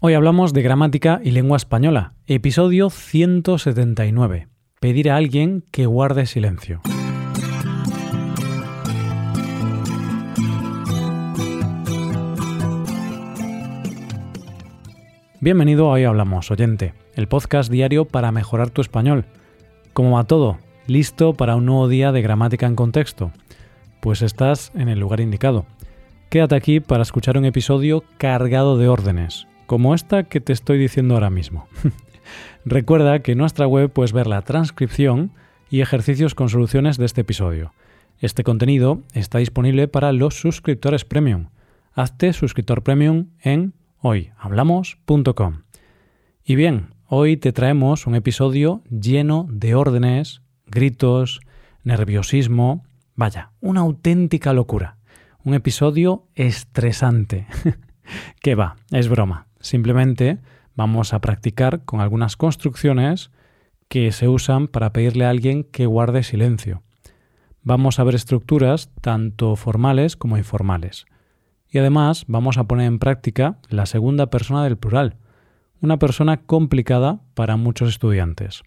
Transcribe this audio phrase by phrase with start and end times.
[0.00, 4.46] Hoy hablamos de gramática y lengua española, episodio 179.
[4.78, 6.80] Pedir a alguien que guarde silencio.
[15.40, 19.24] Bienvenido a Hoy Hablamos, oyente, el podcast diario para mejorar tu español.
[19.94, 20.58] ¿Cómo va todo?
[20.86, 23.32] ¿Listo para un nuevo día de gramática en contexto?
[23.98, 25.66] Pues estás en el lugar indicado.
[26.30, 31.14] Quédate aquí para escuchar un episodio cargado de órdenes, como esta que te estoy diciendo
[31.14, 31.68] ahora mismo.
[32.64, 35.32] Recuerda que en nuestra web puedes ver la transcripción
[35.70, 37.72] y ejercicios con soluciones de este episodio.
[38.18, 41.50] Este contenido está disponible para los suscriptores premium.
[41.92, 45.62] Hazte suscriptor premium en hoyhablamos.com.
[46.44, 51.40] Y bien, hoy te traemos un episodio lleno de órdenes, gritos,
[51.84, 54.96] nerviosismo, vaya, una auténtica locura.
[55.44, 57.46] Un episodio estresante.
[58.40, 58.76] ¿Qué va?
[58.90, 59.47] Es broma.
[59.60, 60.38] Simplemente
[60.74, 63.30] vamos a practicar con algunas construcciones
[63.88, 66.82] que se usan para pedirle a alguien que guarde silencio.
[67.62, 71.06] Vamos a ver estructuras tanto formales como informales.
[71.70, 75.16] Y además vamos a poner en práctica la segunda persona del plural,
[75.80, 78.62] una persona complicada para muchos estudiantes.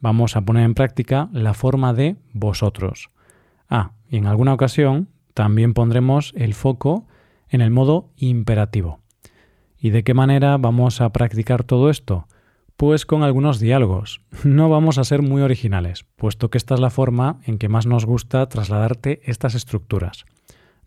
[0.00, 3.10] Vamos a poner en práctica la forma de vosotros.
[3.68, 7.06] Ah, y en alguna ocasión también pondremos el foco
[7.48, 9.00] en el modo imperativo.
[9.86, 12.26] ¿Y de qué manera vamos a practicar todo esto?
[12.76, 14.20] Pues con algunos diálogos.
[14.42, 17.86] No vamos a ser muy originales, puesto que esta es la forma en que más
[17.86, 20.24] nos gusta trasladarte estas estructuras.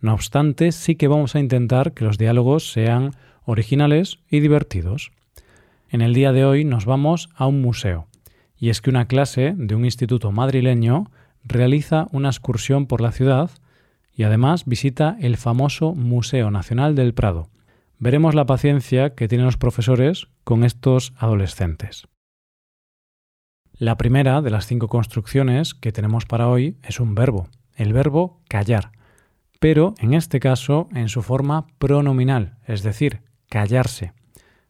[0.01, 3.11] No obstante, sí que vamos a intentar que los diálogos sean
[3.45, 5.13] originales y divertidos.
[5.89, 8.07] En el día de hoy nos vamos a un museo,
[8.57, 11.09] y es que una clase de un instituto madrileño
[11.45, 13.49] realiza una excursión por la ciudad
[14.13, 17.47] y además visita el famoso Museo Nacional del Prado,
[17.99, 22.07] veremos la paciencia que tienen los profesores con estos adolescentes.
[23.73, 28.41] La primera de las cinco construcciones que tenemos para hoy es un verbo, el verbo
[28.49, 28.91] callar,
[29.59, 34.13] pero en este caso en su forma pronominal, es decir, callarse.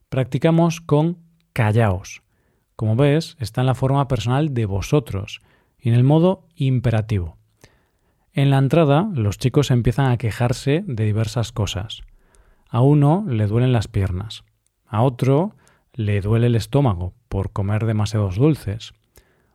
[0.09, 1.17] Practicamos con
[1.53, 2.23] callaos.
[2.75, 5.41] Como ves, está en la forma personal de vosotros
[5.79, 7.38] y en el modo imperativo.
[8.34, 12.03] En la entrada, los chicos empiezan a quejarse de diversas cosas.
[12.69, 14.44] A uno le duelen las piernas,
[14.85, 15.56] a otro
[15.94, 18.94] le duele el estómago por comer demasiados dulces,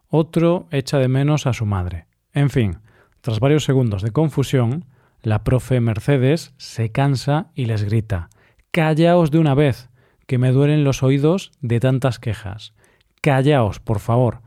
[0.09, 2.07] otro echa de menos a su madre.
[2.33, 2.79] En fin,
[3.21, 4.85] tras varios segundos de confusión,
[5.23, 8.29] la profe Mercedes se cansa y les grita
[8.71, 9.89] Callaos de una vez,
[10.27, 12.75] que me duelen los oídos de tantas quejas.
[13.21, 14.43] Callaos, por favor.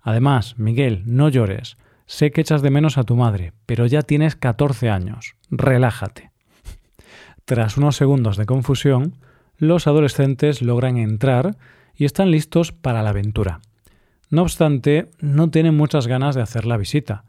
[0.00, 1.76] Además, Miguel, no llores.
[2.06, 5.36] Sé que echas de menos a tu madre, pero ya tienes 14 años.
[5.50, 6.31] Relájate.
[7.44, 9.16] Tras unos segundos de confusión,
[9.56, 11.56] los adolescentes logran entrar
[11.94, 13.60] y están listos para la aventura.
[14.30, 17.24] No obstante, no tienen muchas ganas de hacer la visita,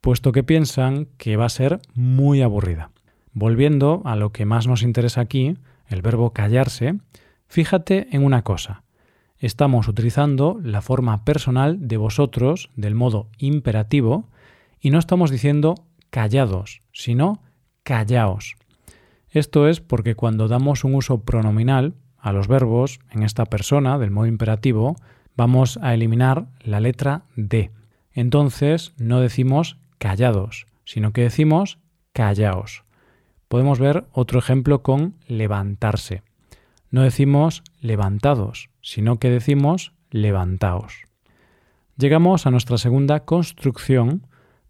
[0.00, 2.90] puesto que piensan que va a ser muy aburrida.
[3.32, 5.56] Volviendo a lo que más nos interesa aquí,
[5.86, 6.96] el verbo callarse,
[7.46, 8.82] fíjate en una cosa.
[9.38, 14.28] Estamos utilizando la forma personal de vosotros del modo imperativo
[14.80, 15.74] y no estamos diciendo
[16.10, 17.42] callados, sino
[17.82, 18.56] callaos.
[19.32, 24.10] Esto es porque cuando damos un uso pronominal a los verbos en esta persona del
[24.10, 24.96] modo imperativo,
[25.36, 27.70] vamos a eliminar la letra D.
[28.12, 31.78] Entonces no decimos callados, sino que decimos
[32.12, 32.84] callaos.
[33.48, 36.22] Podemos ver otro ejemplo con levantarse.
[36.90, 41.04] No decimos levantados, sino que decimos levantaos.
[41.96, 44.26] Llegamos a nuestra segunda construcción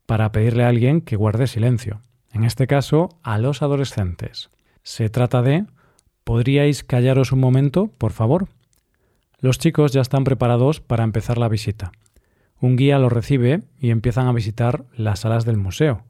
[0.07, 2.01] para pedirle a alguien que guarde silencio
[2.33, 4.51] en este caso a los adolescentes.
[4.83, 5.67] Se trata de
[6.25, 8.49] ¿Podríais callaros un momento, por favor?
[9.39, 11.91] Los chicos ya están preparados para empezar la visita.
[12.61, 16.05] Un guía los recibe y empiezan a visitar las salas del museo.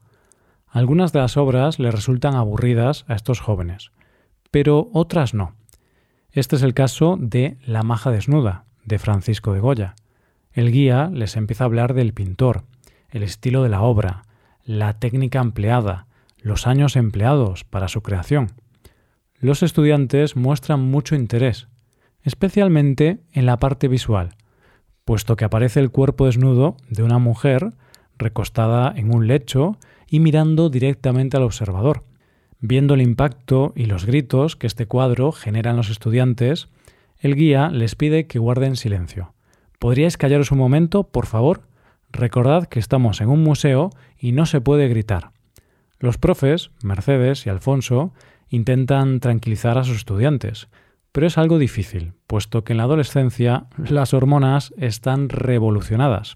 [0.67, 3.91] Algunas de las obras les resultan aburridas a estos jóvenes,
[4.51, 5.55] pero otras no.
[6.31, 9.95] Este es el caso de La maja desnuda, de Francisco de Goya.
[10.51, 12.63] El guía les empieza a hablar del pintor,
[13.09, 14.23] el estilo de la obra,
[14.63, 16.05] la técnica empleada,
[16.43, 18.51] los años empleados para su creación.
[19.39, 21.67] Los estudiantes muestran mucho interés,
[22.21, 24.35] especialmente en la parte visual,
[25.05, 27.73] puesto que aparece el cuerpo desnudo de una mujer
[28.17, 32.03] recostada en un lecho y mirando directamente al observador.
[32.59, 36.69] Viendo el impacto y los gritos que este cuadro genera en los estudiantes,
[37.19, 39.33] el guía les pide que guarden silencio.
[39.79, 41.63] ¿Podríais callaros un momento, por favor?
[42.11, 45.32] Recordad que estamos en un museo y no se puede gritar.
[46.03, 48.11] Los profes, Mercedes y Alfonso,
[48.49, 50.67] intentan tranquilizar a sus estudiantes,
[51.13, 56.35] pero es algo difícil, puesto que en la adolescencia las hormonas están revolucionadas.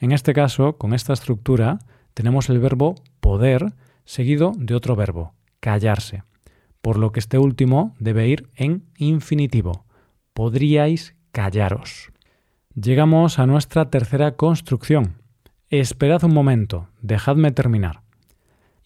[0.00, 1.78] En este caso, con esta estructura,
[2.12, 3.74] tenemos el verbo poder
[4.04, 6.24] seguido de otro verbo, callarse,
[6.82, 9.86] por lo que este último debe ir en infinitivo.
[10.32, 12.10] Podríais callaros.
[12.74, 15.22] Llegamos a nuestra tercera construcción.
[15.70, 18.05] Esperad un momento, dejadme terminar.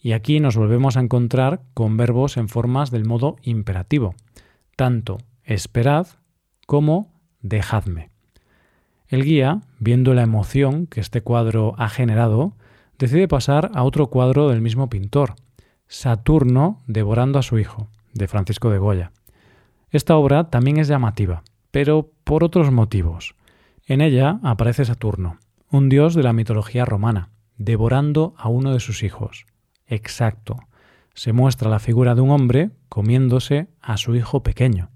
[0.01, 4.15] Y aquí nos volvemos a encontrar con verbos en formas del modo imperativo,
[4.75, 6.07] tanto esperad
[6.65, 8.09] como dejadme.
[9.07, 12.53] El guía, viendo la emoción que este cuadro ha generado,
[12.97, 15.35] decide pasar a otro cuadro del mismo pintor,
[15.87, 19.11] Saturno devorando a su hijo, de Francisco de Goya.
[19.89, 23.35] Esta obra también es llamativa, pero por otros motivos.
[23.85, 25.37] En ella aparece Saturno,
[25.69, 29.45] un dios de la mitología romana, devorando a uno de sus hijos.
[29.91, 30.55] Exacto.
[31.13, 34.89] Se muestra la figura de un hombre comiéndose a su hijo pequeño.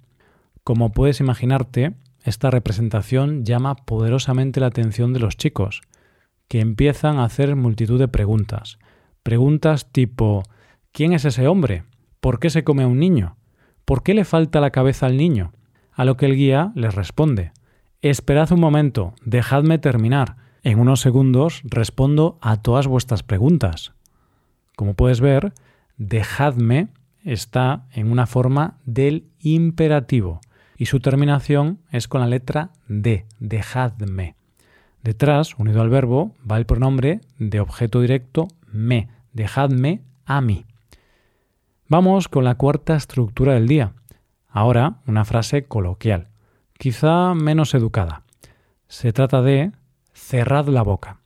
[0.63, 5.81] Como puedes imaginarte, esta representación llama poderosamente la atención de los chicos,
[6.47, 8.79] que empiezan a hacer multitud de preguntas.
[9.21, 10.43] Preguntas tipo
[10.93, 11.83] ¿Quién es ese hombre?
[12.21, 13.35] ¿Por qué se come a un niño?
[13.83, 15.51] ¿Por qué le falta la cabeza al niño?
[15.91, 17.51] A lo que el guía les responde
[18.01, 20.37] Esperad un momento, dejadme terminar.
[20.63, 23.94] En unos segundos respondo a todas vuestras preguntas.
[24.75, 25.53] Como puedes ver,
[25.97, 26.89] dejadme
[27.23, 30.41] está en una forma del imperativo
[30.77, 34.35] y su terminación es con la letra D, dejadme.
[35.03, 40.65] Detrás, unido al verbo, va el pronombre de objeto directo me, dejadme a mí.
[41.87, 43.93] Vamos con la cuarta estructura del día.
[44.49, 46.27] Ahora una frase coloquial,
[46.77, 48.23] quizá menos educada.
[48.87, 49.71] Se trata de
[50.13, 51.19] cerrad la boca.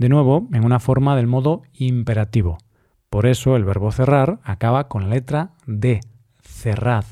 [0.00, 2.56] De nuevo, en una forma del modo imperativo.
[3.10, 6.00] Por eso el verbo cerrar acaba con la letra D,
[6.40, 7.04] cerrad.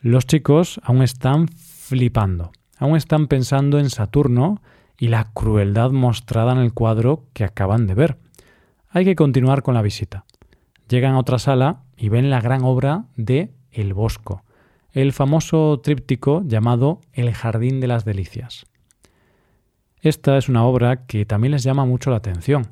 [0.00, 4.62] Los chicos aún están flipando, aún están pensando en Saturno
[4.96, 8.16] y la crueldad mostrada en el cuadro que acaban de ver.
[8.88, 10.24] Hay que continuar con la visita.
[10.88, 14.42] Llegan a otra sala y ven la gran obra de El Bosco,
[14.92, 18.64] el famoso tríptico llamado El Jardín de las Delicias.
[20.00, 22.68] Esta es una obra que también les llama mucho la atención.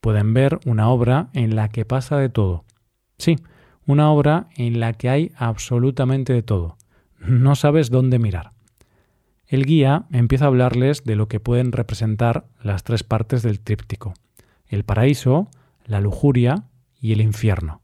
[0.00, 2.64] Pueden ver una obra en la que pasa de todo.
[3.18, 3.36] Sí,
[3.86, 6.76] una obra en la que hay absolutamente de todo.
[7.18, 8.52] No sabes dónde mirar.
[9.46, 14.14] El guía empieza a hablarles de lo que pueden representar las tres partes del tríptico.
[14.66, 15.48] El paraíso,
[15.84, 16.64] la lujuria
[17.00, 17.82] y el infierno.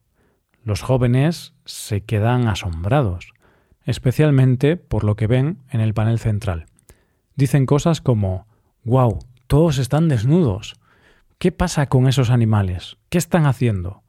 [0.62, 3.32] Los jóvenes se quedan asombrados,
[3.84, 6.66] especialmente por lo que ven en el panel central.
[7.36, 8.46] Dicen cosas como
[8.84, 9.18] ¡Wow!
[9.46, 10.76] Todos están desnudos.
[11.38, 12.96] ¿Qué pasa con esos animales?
[13.08, 14.02] ¿Qué están haciendo?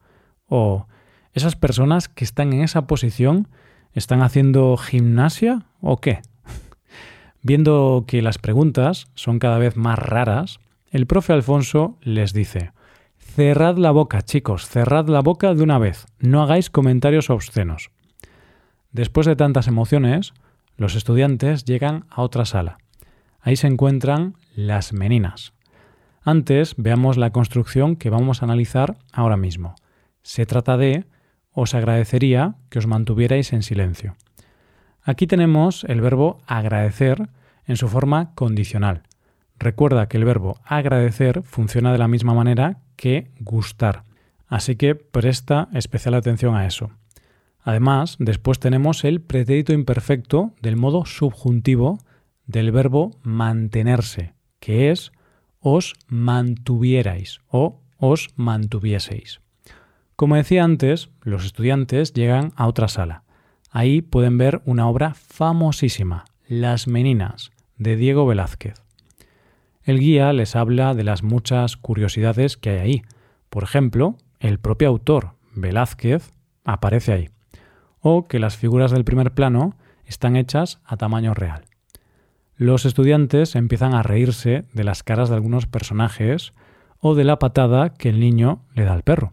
[0.47, 0.87] O
[1.33, 3.47] ¿esas personas que están en esa posición
[3.93, 6.21] están haciendo gimnasia o qué?
[7.41, 10.59] Viendo que las preguntas son cada vez más raras,
[10.91, 12.71] el profe Alfonso les dice
[13.17, 17.91] Cerrad la boca, chicos, cerrad la boca de una vez, no hagáis comentarios obscenos.
[18.91, 20.33] Después de tantas emociones,
[20.77, 22.79] los estudiantes llegan a otra sala.
[23.49, 25.53] Ahí se encuentran las meninas.
[26.21, 29.73] Antes veamos la construcción que vamos a analizar ahora mismo.
[30.21, 31.05] Se trata de
[31.51, 34.15] os agradecería que os mantuvierais en silencio.
[35.01, 37.27] Aquí tenemos el verbo agradecer
[37.65, 39.01] en su forma condicional.
[39.57, 44.03] Recuerda que el verbo agradecer funciona de la misma manera que gustar.
[44.45, 46.91] Así que presta especial atención a eso.
[47.63, 51.97] Además, después tenemos el pretérito imperfecto del modo subjuntivo
[52.49, 55.11] del verbo mantenerse, que es
[55.59, 59.39] os mantuvierais o os mantuvieseis.
[60.15, 63.23] Como decía antes, los estudiantes llegan a otra sala.
[63.69, 68.81] Ahí pueden ver una obra famosísima, Las Meninas, de Diego Velázquez.
[69.83, 73.01] El guía les habla de las muchas curiosidades que hay ahí.
[73.51, 76.31] Por ejemplo, el propio autor, Velázquez,
[76.63, 77.29] aparece ahí.
[77.99, 79.75] O que las figuras del primer plano
[80.05, 81.68] están hechas a tamaño real.
[82.59, 86.51] Los estudiantes empiezan a reírse de las caras de algunos personajes
[86.99, 89.31] o de la patada que el niño le da al perro.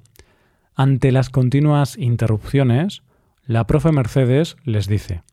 [0.76, 3.02] Ante las continuas interrupciones,
[3.44, 5.24] la profe Mercedes les dice,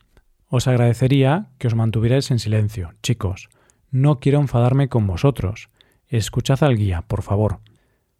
[0.47, 3.49] Os agradecería que os mantuvierais en silencio, chicos.
[3.91, 5.69] No quiero enfadarme con vosotros.
[6.07, 7.59] Escuchad al guía, por favor.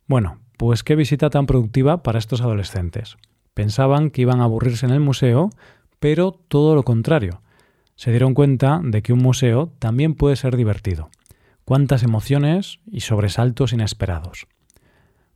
[0.06, 3.18] Bueno, pues qué visita tan productiva para estos adolescentes.
[3.56, 5.50] Pensaban que iban a aburrirse en el museo,
[6.00, 7.42] pero todo lo contrario.
[7.96, 11.10] Se dieron cuenta de que un museo también puede ser divertido.
[11.66, 14.48] Cuántas emociones y sobresaltos inesperados.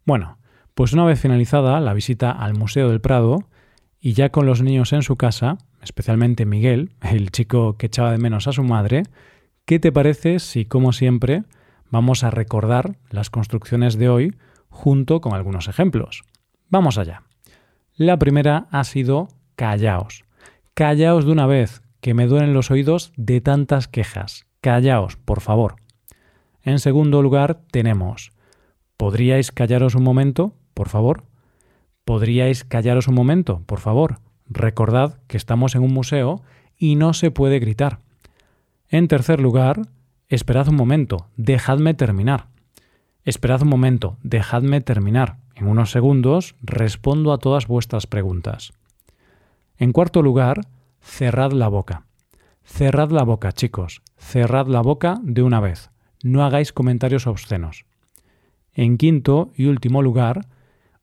[0.06, 0.38] Bueno,
[0.74, 3.48] pues una vez finalizada la visita al Museo del Prado,
[4.00, 8.20] Y ya con los niños en su casa, especialmente Miguel, el chico que echaba de
[8.20, 9.04] menos a su madre,
[9.66, 11.44] ¿qué te parece si, como siempre,
[11.90, 14.36] vamos a recordar las construcciones de hoy
[14.70, 16.24] junto con algunos ejemplos?
[16.70, 17.24] Vamos allá.
[17.96, 20.24] La primera ha sido callaos.
[20.76, 24.46] Callaos de una vez, que me duelen los oídos de tantas quejas.
[24.62, 25.76] Callaos, por favor.
[26.64, 28.32] En segundo lugar tenemos,
[28.96, 31.26] ¿podríais callaros un momento, por favor?
[32.06, 34.22] ¿Podríais callaros un momento, por favor?
[34.46, 36.44] Recordad que estamos en un museo
[36.78, 38.00] y no se puede gritar.
[38.88, 39.82] En tercer lugar,
[40.30, 42.48] esperad un momento, dejadme terminar.
[43.26, 45.40] Esperad un momento, dejadme terminar.
[45.56, 48.72] En unos segundos respondo a todas vuestras preguntas.
[49.78, 50.62] En cuarto lugar,
[51.08, 52.06] cerrad la boca.
[52.64, 54.02] Cerrad la boca, chicos.
[54.18, 55.90] Cerrad la boca de una vez.
[56.22, 57.86] No hagáis comentarios obscenos.
[58.74, 60.48] En quinto y último lugar,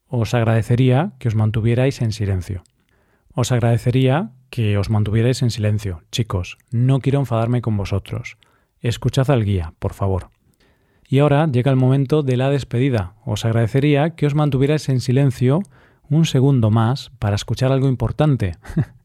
[0.07, 2.63] os agradecería que os mantuvierais en silencio.
[3.33, 6.03] Os agradecería que os mantuvierais en silencio.
[6.13, 8.37] Chicos, no quiero enfadarme con vosotros.
[8.81, 10.29] Escuchad al guía, por favor.
[11.09, 13.15] Y ahora llega el momento de la despedida.
[13.25, 15.63] Os agradecería que os mantuvierais en silencio
[16.09, 18.57] un segundo más para escuchar algo importante.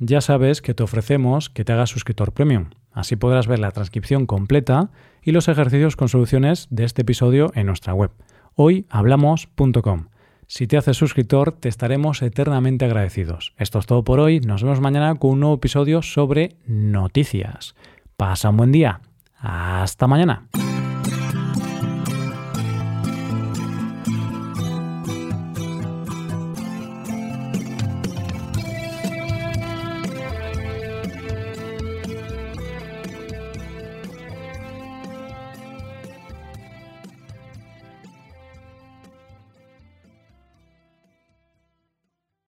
[0.00, 2.70] ya sabes que te ofrecemos que te hagas suscriptor premium.
[2.92, 4.90] Así podrás ver la transcripción completa
[5.22, 8.10] y los ejercicios con soluciones de este episodio en nuestra web,
[8.56, 10.06] hoyhablamos.com.
[10.46, 13.54] Si te haces suscriptor, te estaremos eternamente agradecidos.
[13.56, 14.40] Esto es todo por hoy.
[14.40, 17.76] Nos vemos mañana con un nuevo episodio sobre noticias.
[18.16, 19.00] Pasa un buen día.
[19.38, 20.48] Hasta mañana.